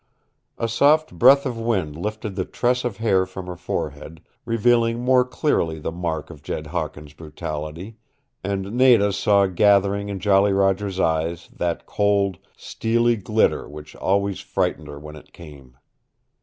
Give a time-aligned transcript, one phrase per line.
[0.57, 5.23] A soft breath of wind lifted the tress of hair from her forehead, revealing more
[5.23, 7.97] clearly the mark of Jed Hawkins' brutality,
[8.43, 14.87] and Nada saw gathering in Jolly Roger's eyes that cold, steely glitter which always frightened
[14.87, 15.77] her when it came.